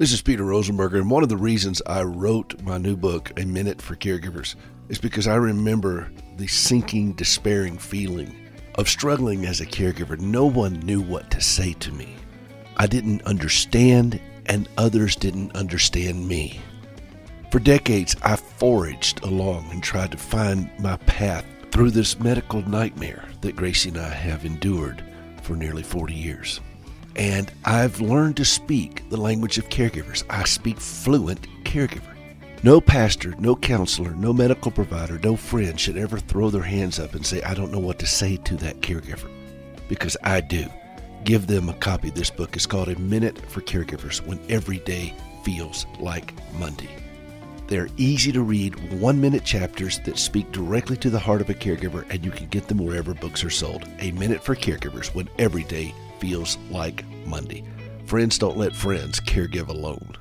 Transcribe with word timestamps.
This 0.00 0.14
is 0.14 0.22
Peter 0.22 0.44
Rosenberger, 0.44 0.98
and 0.98 1.10
one 1.10 1.22
of 1.22 1.28
the 1.28 1.36
reasons 1.36 1.82
I 1.86 2.00
wrote 2.04 2.62
my 2.62 2.78
new 2.78 2.96
book, 2.96 3.38
A 3.38 3.44
Minute 3.44 3.82
for 3.82 3.96
Caregivers, 3.96 4.54
is 4.88 4.98
because 4.98 5.26
I 5.26 5.34
remember 5.34 6.10
the 6.38 6.46
sinking, 6.46 7.12
despairing 7.12 7.76
feeling 7.76 8.34
of 8.76 8.88
struggling 8.88 9.44
as 9.44 9.60
a 9.60 9.66
caregiver. 9.66 10.18
No 10.18 10.46
one 10.46 10.80
knew 10.80 11.02
what 11.02 11.30
to 11.32 11.42
say 11.42 11.74
to 11.74 11.92
me. 11.92 12.16
I 12.78 12.86
didn't 12.86 13.20
understand, 13.24 14.18
and 14.46 14.70
others 14.78 15.16
didn't 15.16 15.54
understand 15.54 16.26
me. 16.26 16.60
For 17.50 17.58
decades, 17.58 18.16
I 18.22 18.36
foraged 18.36 19.22
along 19.22 19.68
and 19.70 19.82
tried 19.82 20.12
to 20.12 20.16
find 20.16 20.70
my 20.78 20.96
path 20.96 21.44
through 21.72 21.90
this 21.90 22.18
medical 22.18 22.66
nightmare 22.66 23.28
that 23.42 23.54
Gracie 23.54 23.90
and 23.90 23.98
I 23.98 24.08
have 24.08 24.46
endured 24.46 25.04
for 25.42 25.56
nearly 25.56 25.82
40 25.82 26.14
years. 26.14 26.58
And 27.20 27.52
I've 27.66 28.00
learned 28.00 28.38
to 28.38 28.46
speak 28.46 29.06
the 29.10 29.20
language 29.20 29.58
of 29.58 29.68
caregivers. 29.68 30.24
I 30.30 30.44
speak 30.44 30.80
fluent 30.80 31.46
caregiver. 31.64 32.16
No 32.62 32.80
pastor, 32.80 33.34
no 33.38 33.54
counselor, 33.54 34.12
no 34.12 34.32
medical 34.32 34.70
provider, 34.70 35.18
no 35.18 35.36
friend 35.36 35.78
should 35.78 35.98
ever 35.98 36.18
throw 36.18 36.48
their 36.48 36.62
hands 36.62 36.98
up 36.98 37.14
and 37.14 37.24
say, 37.24 37.42
I 37.42 37.52
don't 37.52 37.72
know 37.72 37.78
what 37.78 37.98
to 37.98 38.06
say 38.06 38.38
to 38.38 38.56
that 38.56 38.80
caregiver. 38.80 39.30
Because 39.86 40.16
I 40.24 40.40
do. 40.40 40.64
Give 41.24 41.46
them 41.46 41.68
a 41.68 41.74
copy. 41.74 42.08
of 42.08 42.14
This 42.14 42.30
book 42.30 42.56
is 42.56 42.64
called 42.64 42.88
A 42.88 42.98
Minute 42.98 43.38
for 43.50 43.60
Caregivers 43.60 44.26
When 44.26 44.40
Every 44.48 44.78
Day 44.78 45.12
Feels 45.44 45.84
Like 45.98 46.32
Monday. 46.54 46.88
They're 47.66 47.90
easy 47.98 48.32
to 48.32 48.40
read, 48.40 48.98
one 48.98 49.20
minute 49.20 49.44
chapters 49.44 49.98
that 50.06 50.16
speak 50.16 50.50
directly 50.52 50.96
to 50.96 51.10
the 51.10 51.18
heart 51.18 51.42
of 51.42 51.50
a 51.50 51.54
caregiver, 51.54 52.06
and 52.08 52.24
you 52.24 52.30
can 52.30 52.46
get 52.46 52.66
them 52.66 52.78
wherever 52.78 53.12
books 53.12 53.44
are 53.44 53.50
sold. 53.50 53.86
A 53.98 54.10
Minute 54.12 54.42
for 54.42 54.56
Caregivers 54.56 55.14
When 55.14 55.28
Every 55.38 55.64
Day 55.64 55.92
feels 56.20 56.58
like 56.70 57.04
Monday. 57.26 57.64
Friends 58.06 58.38
don't 58.38 58.58
let 58.58 58.76
friends 58.76 59.20
caregive 59.20 59.68
alone. 59.68 60.16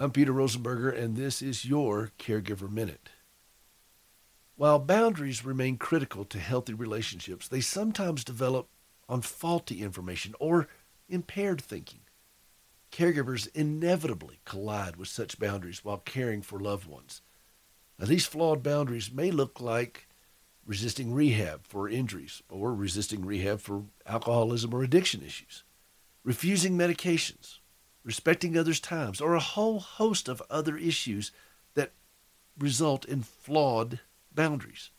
I'm 0.00 0.10
Peter 0.10 0.32
Rosenberger, 0.32 0.96
and 0.96 1.16
this 1.16 1.42
is 1.42 1.64
your 1.64 2.12
Caregiver 2.18 2.70
Minute. 2.70 3.08
While 4.56 4.80
boundaries 4.80 5.44
remain 5.44 5.76
critical 5.76 6.24
to 6.24 6.38
healthy 6.38 6.74
relationships, 6.74 7.48
they 7.48 7.60
sometimes 7.60 8.24
develop 8.24 8.68
on 9.08 9.22
faulty 9.22 9.82
information 9.82 10.34
or 10.40 10.68
impaired 11.08 11.60
thinking. 11.60 12.00
Caregivers 12.90 13.48
inevitably 13.54 14.40
collide 14.44 14.96
with 14.96 15.08
such 15.08 15.38
boundaries 15.38 15.84
while 15.84 15.98
caring 15.98 16.42
for 16.42 16.58
loved 16.58 16.86
ones. 16.86 17.22
Now, 17.98 18.06
these 18.06 18.26
flawed 18.26 18.62
boundaries 18.62 19.12
may 19.12 19.30
look 19.30 19.60
like 19.60 20.07
resisting 20.68 21.14
rehab 21.14 21.66
for 21.66 21.88
injuries 21.88 22.42
or 22.50 22.74
resisting 22.74 23.24
rehab 23.24 23.58
for 23.58 23.84
alcoholism 24.06 24.74
or 24.74 24.82
addiction 24.82 25.22
issues, 25.22 25.64
refusing 26.22 26.76
medications, 26.76 27.56
respecting 28.04 28.56
others' 28.56 28.78
times, 28.78 29.18
or 29.18 29.34
a 29.34 29.40
whole 29.40 29.80
host 29.80 30.28
of 30.28 30.42
other 30.50 30.76
issues 30.76 31.32
that 31.72 31.92
result 32.58 33.06
in 33.06 33.22
flawed 33.22 34.00
boundaries. 34.34 34.90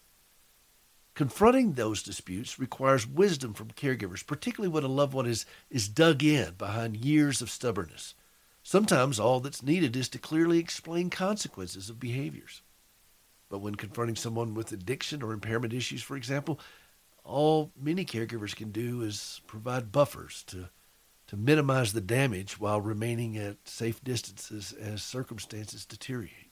Confronting 1.13 1.73
those 1.73 2.01
disputes 2.01 2.57
requires 2.57 3.05
wisdom 3.05 3.53
from 3.53 3.69
caregivers, 3.69 4.25
particularly 4.25 4.73
when 4.73 4.83
a 4.83 4.87
loved 4.87 5.13
one 5.13 5.27
is, 5.27 5.45
is 5.69 5.87
dug 5.87 6.23
in 6.23 6.55
behind 6.55 6.97
years 6.97 7.43
of 7.43 7.49
stubbornness. 7.51 8.15
Sometimes 8.63 9.19
all 9.19 9.39
that's 9.39 9.61
needed 9.61 9.95
is 9.95 10.09
to 10.09 10.17
clearly 10.17 10.57
explain 10.57 11.11
consequences 11.11 11.91
of 11.91 11.99
behaviors. 11.99 12.63
But 13.49 13.59
when 13.59 13.75
confronting 13.75 14.15
someone 14.15 14.53
with 14.53 14.71
addiction 14.71 15.23
or 15.23 15.33
impairment 15.33 15.73
issues, 15.73 16.03
for 16.03 16.15
example, 16.15 16.59
all 17.23 17.71
many 17.79 18.05
caregivers 18.05 18.55
can 18.55 18.71
do 18.71 19.01
is 19.01 19.41
provide 19.47 19.91
buffers 19.91 20.43
to, 20.47 20.69
to 21.27 21.35
minimize 21.35 21.93
the 21.93 22.01
damage 22.01 22.59
while 22.59 22.79
remaining 22.79 23.37
at 23.37 23.67
safe 23.67 24.03
distances 24.03 24.71
as 24.73 25.01
circumstances 25.01 25.85
deteriorate. 25.85 26.51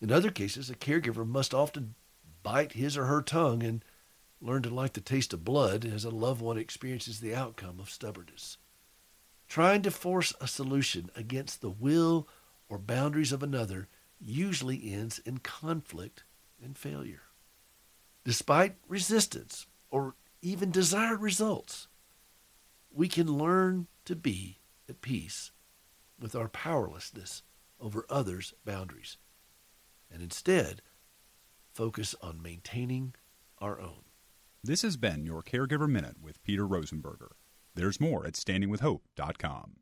In 0.00 0.10
other 0.10 0.30
cases, 0.30 0.70
a 0.70 0.74
caregiver 0.74 1.26
must 1.26 1.52
often 1.52 1.94
bite 2.42 2.72
his 2.72 2.96
or 2.96 3.06
her 3.06 3.20
tongue 3.20 3.62
and 3.62 3.84
learn 4.40 4.62
to 4.62 4.70
like 4.70 4.92
the 4.92 5.00
taste 5.00 5.32
of 5.32 5.44
blood 5.44 5.84
as 5.84 6.04
a 6.04 6.10
loved 6.10 6.40
one 6.40 6.56
experiences 6.56 7.20
the 7.20 7.34
outcome 7.34 7.80
of 7.80 7.90
stubbornness. 7.90 8.56
Trying 9.48 9.82
to 9.82 9.90
force 9.90 10.32
a 10.40 10.46
solution 10.46 11.10
against 11.16 11.60
the 11.60 11.70
will 11.70 12.28
or 12.68 12.78
boundaries 12.78 13.32
of 13.32 13.42
another 13.42 13.88
usually 14.20 14.92
ends 14.92 15.18
in 15.20 15.38
conflict 15.38 16.24
and 16.62 16.76
failure. 16.76 17.22
Despite 18.24 18.76
resistance 18.88 19.66
or 19.90 20.14
even 20.42 20.70
desired 20.70 21.20
results, 21.20 21.88
we 22.92 23.08
can 23.08 23.38
learn 23.38 23.86
to 24.04 24.16
be 24.16 24.58
at 24.88 25.00
peace 25.00 25.50
with 26.18 26.34
our 26.34 26.48
powerlessness 26.48 27.42
over 27.80 28.04
others' 28.10 28.54
boundaries 28.64 29.18
and 30.10 30.22
instead 30.22 30.82
focus 31.72 32.14
on 32.20 32.42
maintaining 32.42 33.14
our 33.58 33.80
own. 33.80 34.02
This 34.64 34.82
has 34.82 34.96
been 34.96 35.24
your 35.24 35.42
Caregiver 35.42 35.88
Minute 35.88 36.16
with 36.20 36.42
Peter 36.42 36.66
Rosenberger. 36.66 37.30
There's 37.74 38.00
more 38.00 38.26
at 38.26 38.32
standingwithhope.com. 38.34 39.76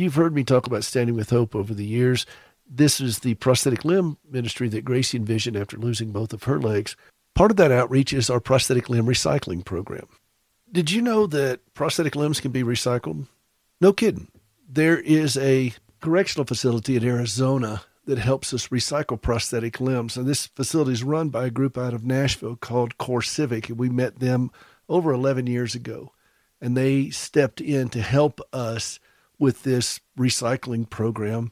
You've 0.00 0.14
heard 0.14 0.34
me 0.34 0.44
talk 0.44 0.66
about 0.66 0.82
Standing 0.82 1.14
with 1.14 1.28
Hope 1.28 1.54
over 1.54 1.74
the 1.74 1.84
years. 1.84 2.24
This 2.66 3.02
is 3.02 3.18
the 3.18 3.34
prosthetic 3.34 3.84
limb 3.84 4.16
ministry 4.26 4.66
that 4.70 4.82
Gracie 4.82 5.18
envisioned 5.18 5.58
after 5.58 5.76
losing 5.76 6.10
both 6.10 6.32
of 6.32 6.44
her 6.44 6.58
legs. 6.58 6.96
Part 7.34 7.50
of 7.50 7.58
that 7.58 7.70
outreach 7.70 8.14
is 8.14 8.30
our 8.30 8.40
prosthetic 8.40 8.88
limb 8.88 9.04
recycling 9.04 9.62
program. 9.62 10.06
Did 10.72 10.90
you 10.90 11.02
know 11.02 11.26
that 11.26 11.60
prosthetic 11.74 12.16
limbs 12.16 12.40
can 12.40 12.50
be 12.50 12.62
recycled? 12.62 13.26
No 13.78 13.92
kidding. 13.92 14.28
There 14.66 14.98
is 14.98 15.36
a 15.36 15.74
correctional 16.00 16.46
facility 16.46 16.96
in 16.96 17.04
Arizona 17.04 17.82
that 18.06 18.16
helps 18.16 18.54
us 18.54 18.68
recycle 18.68 19.20
prosthetic 19.20 19.82
limbs. 19.82 20.16
And 20.16 20.26
this 20.26 20.46
facility 20.46 20.92
is 20.92 21.04
run 21.04 21.28
by 21.28 21.44
a 21.44 21.50
group 21.50 21.76
out 21.76 21.92
of 21.92 22.06
Nashville 22.06 22.56
called 22.56 22.96
CoreCivic. 22.96 23.68
And 23.68 23.78
we 23.78 23.90
met 23.90 24.18
them 24.18 24.50
over 24.88 25.12
11 25.12 25.46
years 25.46 25.74
ago. 25.74 26.14
And 26.58 26.74
they 26.74 27.10
stepped 27.10 27.60
in 27.60 27.90
to 27.90 28.00
help 28.00 28.40
us 28.50 28.98
with 29.40 29.64
this 29.64 29.98
recycling 30.16 30.88
program 30.88 31.50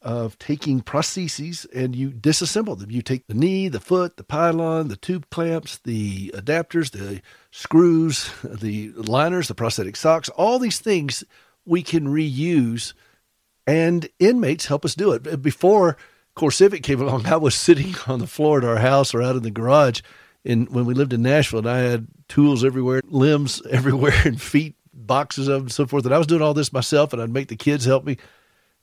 of 0.00 0.38
taking 0.38 0.82
prostheses 0.82 1.66
and 1.74 1.96
you 1.96 2.10
disassemble 2.10 2.78
them. 2.78 2.90
You 2.90 3.02
take 3.02 3.26
the 3.26 3.34
knee, 3.34 3.68
the 3.68 3.80
foot, 3.80 4.16
the 4.16 4.24
pylon, 4.24 4.88
the 4.88 4.96
tube 4.96 5.28
clamps, 5.30 5.78
the 5.78 6.30
adapters, 6.34 6.90
the 6.90 7.22
screws, 7.50 8.30
the 8.44 8.92
liners, 8.92 9.48
the 9.48 9.54
prosthetic 9.54 9.96
socks, 9.96 10.28
all 10.30 10.58
these 10.58 10.78
things 10.78 11.24
we 11.66 11.82
can 11.82 12.06
reuse 12.06 12.92
and 13.66 14.08
inmates 14.18 14.66
help 14.66 14.84
us 14.84 14.94
do 14.94 15.12
it. 15.12 15.42
Before 15.42 15.96
CoreCivic 16.36 16.82
came 16.82 17.00
along, 17.00 17.26
I 17.26 17.36
was 17.36 17.54
sitting 17.54 17.94
on 18.06 18.18
the 18.18 18.26
floor 18.26 18.58
at 18.58 18.64
our 18.64 18.78
house 18.78 19.14
or 19.14 19.22
out 19.22 19.36
in 19.36 19.42
the 19.42 19.50
garage 19.50 20.02
in 20.44 20.66
when 20.66 20.84
we 20.84 20.92
lived 20.92 21.14
in 21.14 21.22
Nashville 21.22 21.60
and 21.60 21.70
I 21.70 21.78
had 21.78 22.06
tools 22.28 22.62
everywhere, 22.62 23.00
limbs 23.06 23.62
everywhere 23.70 24.20
and 24.26 24.40
feet 24.40 24.76
boxes 25.06 25.48
of 25.48 25.62
and 25.62 25.72
so 25.72 25.86
forth. 25.86 26.04
And 26.04 26.14
I 26.14 26.18
was 26.18 26.26
doing 26.26 26.42
all 26.42 26.54
this 26.54 26.72
myself 26.72 27.12
and 27.12 27.20
I'd 27.20 27.30
make 27.30 27.48
the 27.48 27.56
kids 27.56 27.84
help 27.84 28.04
me. 28.04 28.16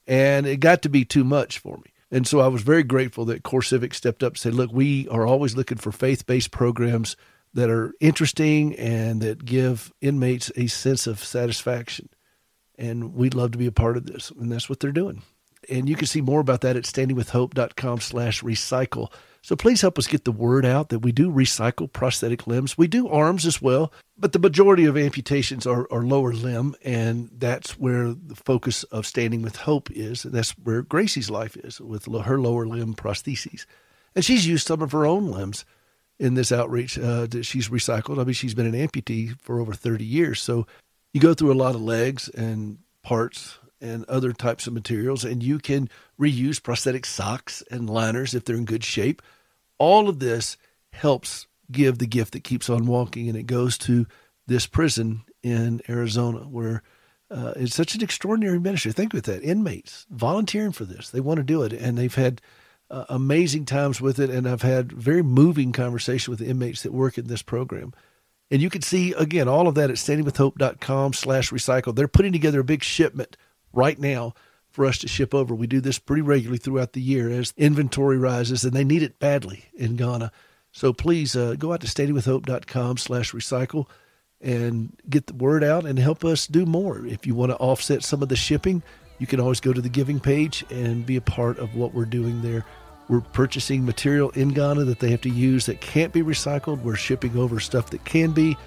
And 0.08 0.46
it 0.48 0.59
got 0.59 0.82
to 0.84 0.90
be 0.90 1.06
too 1.06 1.24
much 1.24 1.59
for 1.59 1.78
me. 1.78 1.92
And 2.12 2.28
so 2.28 2.42
I 2.42 2.48
was 2.48 2.62
very 2.62 2.84
grateful 2.84 3.26
that 3.26 3.44
CoreCivic 3.44 3.94
stepped 3.94 4.24
up 4.24 4.34
and 4.34 4.40
said, 4.40 4.54
look, 4.54 4.72
we 4.74 5.08
are 5.08 5.26
always 5.26 5.56
looking 5.56 5.78
for 5.78 5.92
faith 5.92 6.26
based 6.26 6.52
programs 6.52 7.16
that 7.54 7.70
are 7.70 7.94
interesting 8.00 8.76
and 8.76 9.22
that 9.22 9.46
give 9.46 9.92
inmates 10.02 10.52
a 10.56 10.68
sense 10.68 11.08
of 11.08 11.24
satisfaction. 11.24 12.09
And 12.78 13.14
we'd 13.14 13.34
love 13.34 13.52
to 13.52 13.58
be 13.58 13.68
a 13.68 13.72
part 13.72 13.98
of 13.98 14.06
this. 14.06 14.32
And 14.32 14.52
that's 14.52 14.70
what 14.70 14.80
they're 14.80 14.92
doing. 14.92 15.22
And 15.70 15.88
you 15.88 15.96
can 15.96 16.08
see 16.08 16.22
more 16.22 16.40
about 16.40 16.62
that 16.62 16.76
at 16.76 16.84
standingwithhope.com 16.84 18.00
slash 18.00 18.42
recycle. 18.42 19.12
So 19.44 19.56
please 19.56 19.81
help 19.81 19.97
us 19.97 20.06
get 20.07 20.24
the 20.24 20.31
word 20.31 20.66
out 20.66 20.90
that 20.90 21.00
we 21.00 21.12
do 21.12 21.31
recycle 21.31 21.91
prosthetic 21.91 22.46
limbs. 22.46 22.78
We 22.78 22.88
do 22.88 23.07
arms 23.07 23.46
as 23.46 23.59
well, 23.59 23.91
but 24.16 24.34
the 24.34 24.40
majority 24.40 24.85
of 24.85 24.96
amputations 24.96 25.66
are, 25.66 25.91
are 25.91 26.03
lower 26.03 26.32
limb, 26.32 26.76
and 26.84 27.29
that's 27.34 27.79
where 27.79 28.14
the 28.14 28.35
focus 28.35 28.84
of 28.84 29.08
Standing 29.08 29.41
with 29.41 29.55
Hope 29.55 29.90
is. 29.90 30.23
That's 30.23 30.52
where 30.52 30.84
Gracie's 30.84 31.32
life 31.32 31.58
is 31.58 31.82
with 31.82 32.05
her 32.05 32.40
lower 32.40 32.67
limb 32.67 32.93
prostheses. 32.93 33.66
And 34.16 34.23
she's 34.23 34.46
used 34.46 34.67
some 34.67 34.84
of 34.84 34.91
her 34.91 35.08
own 35.08 35.32
limbs 35.32 35.66
in 36.20 36.35
this 36.35 36.52
outreach 36.52 36.99
uh, 36.99 37.26
that 37.28 37.44
she's 37.44 37.70
recycled. 37.70 38.20
I 38.20 38.23
mean, 38.23 38.34
she's 38.34 38.53
been 38.53 38.72
an 38.72 38.87
amputee 38.87 39.35
for 39.41 39.59
over 39.59 39.73
30 39.73 40.05
years. 40.05 40.40
So 40.40 40.67
you 41.14 41.20
go 41.20 41.34
through 41.34 41.52
a 41.52 41.55
lot 41.55 41.73
of 41.73 41.82
legs 41.82 42.29
and 42.29 42.78
parts 43.02 43.58
and 43.82 44.06
other 44.06 44.32
types 44.32 44.68
of 44.68 44.74
materials, 44.74 45.26
and 45.26 45.42
you 45.44 45.60
can 45.60 45.90
reuse 46.20 46.62
prosthetic 46.62 47.06
socks 47.06 47.64
and 47.72 47.90
liners 47.90 48.34
if 48.34 48.46
they're 48.46 48.56
in 48.56 48.66
good 48.66 48.84
shape. 48.84 49.22
All 49.78 50.08
of 50.08 50.20
this 50.20 50.58
helps 50.94 51.48
give 51.72 51.98
the 51.98 52.08
gift 52.08 52.34
that 52.34 52.44
keeps 52.44 52.70
on 52.70 52.86
walking, 52.86 53.28
and 53.28 53.38
it 53.38 53.48
goes 53.48 53.78
to 53.80 54.06
this 54.48 54.68
prison 54.68 55.24
in 55.42 55.82
Arizona 55.90 56.40
where 56.40 56.84
uh, 57.32 57.54
it's 57.56 57.76
such 57.76 57.96
an 57.96 58.04
extraordinary 58.04 58.60
ministry. 58.60 58.92
Think 58.92 59.14
with 59.14 59.26
that 59.26 59.42
inmates 59.44 60.06
volunteering 60.10 60.74
for 60.74 60.86
this, 60.86 61.10
they 61.10 61.22
want 61.22 61.38
to 61.38 61.44
do 61.44 61.64
it, 61.64 61.74
and 61.74 61.98
they've 61.98 62.14
had 62.14 62.42
uh, 62.90 63.06
amazing 63.08 63.64
times 63.66 64.02
with 64.02 64.20
it. 64.20 64.30
And 64.30 64.48
I've 64.48 64.64
had 64.64 64.92
very 64.92 65.24
moving 65.24 65.72
conversation 65.72 66.30
with 66.30 66.40
the 66.40 66.48
inmates 66.48 66.84
that 66.84 66.92
work 66.92 67.18
in 67.18 67.28
this 67.28 67.42
program, 67.42 67.94
And 68.52 68.62
you 68.62 68.70
can 68.70 68.82
see, 68.82 69.14
again, 69.14 69.48
all 69.48 69.70
of 69.70 69.76
that 69.76 69.90
at 69.90 69.96
standingwithhope.com 69.96 71.14
slash 71.14 71.52
recycle. 71.52 71.96
They're 71.96 72.10
putting 72.10 72.34
together 72.34 72.60
a 72.60 72.66
big 72.66 72.84
shipment 72.84 73.38
right 73.73 73.97
now 73.97 74.34
for 74.70 74.85
us 74.85 74.97
to 75.00 75.08
ship 75.08 75.34
over. 75.35 75.53
We 75.53 75.68
do 75.68 75.82
this 75.82 76.00
pretty 76.00 76.22
regularly 76.22 76.58
throughout 76.58 76.94
the 76.94 77.02
year 77.02 77.29
as 77.29 77.53
inventory 77.58 78.18
rises, 78.18 78.64
and 78.64 78.73
they 78.73 78.84
need 78.84 79.03
it 79.03 79.20
badly 79.20 79.66
in 79.73 79.96
Ghana. 79.96 80.32
So 80.72 80.94
please 80.94 81.35
uh, 81.35 81.56
go 81.58 81.73
out 81.73 81.82
to 81.82 81.88
standingwithhope.com 81.88 82.97
slash 82.97 83.34
recycle 83.34 83.88
and 84.40 84.97
get 85.09 85.28
the 85.28 85.34
word 85.34 85.64
out 85.64 85.85
and 85.85 86.00
help 86.00 86.23
us 86.23 86.47
do 86.47 86.66
more. 86.66 87.06
If 87.06 87.28
you 87.28 87.35
want 87.35 87.52
to 87.52 87.58
offset 87.58 88.03
some 88.03 88.23
of 88.23 88.29
the 88.29 88.35
shipping, 88.35 88.82
you 89.20 89.28
can 89.28 89.40
always 89.40 89.59
go 89.59 89.73
to 89.73 89.82
the 89.82 89.90
giving 89.90 90.20
page 90.20 90.66
and 90.72 91.06
be 91.06 91.18
a 91.18 91.22
part 91.22 91.59
of 91.59 91.76
what 91.76 91.94
we're 91.94 92.06
doing 92.06 92.41
there. 92.41 92.66
We're 93.08 93.22
purchasing 93.22 93.85
material 93.85 94.29
in 94.32 94.50
Ghana 94.50 94.85
that 94.85 95.00
they 95.00 95.12
have 95.12 95.22
to 95.22 95.29
use 95.29 95.66
that 95.66 95.82
can't 95.82 96.14
be 96.14 96.23
recycled. 96.23 96.82
We're 96.82 96.96
shipping 96.96 97.38
over 97.38 97.59
stuff 97.59 97.90
that 97.90 98.06
can 98.06 98.32
be. 98.32 98.58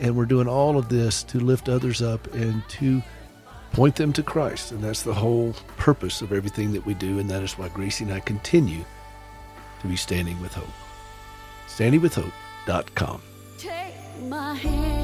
And 0.00 0.16
we're 0.16 0.24
doing 0.24 0.48
all 0.48 0.78
of 0.78 0.88
this 0.88 1.22
to 1.24 1.40
lift 1.40 1.68
others 1.68 2.00
up 2.00 2.32
and 2.32 2.66
to 2.70 3.02
point 3.72 3.96
them 3.96 4.12
to 4.14 4.22
Christ. 4.22 4.72
And 4.72 4.82
that's 4.82 5.02
the 5.02 5.14
whole 5.14 5.54
purpose 5.76 6.22
of 6.22 6.32
everything 6.32 6.72
that 6.72 6.86
we 6.86 6.94
do. 6.94 7.18
And 7.18 7.30
that 7.30 7.42
is 7.42 7.58
why 7.58 7.68
Gracie 7.68 8.04
and 8.04 8.12
I 8.12 8.20
continue 8.20 8.84
to 9.80 9.86
be 9.86 9.96
standing 9.96 10.40
with 10.40 10.54
hope. 10.54 10.68
Standingwithhope.com. 11.68 13.22
Take 13.58 13.94
my 14.28 14.54
hand. 14.54 15.01